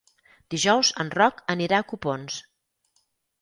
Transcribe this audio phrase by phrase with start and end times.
[0.53, 2.39] Dijous en Roc anirà a Copons.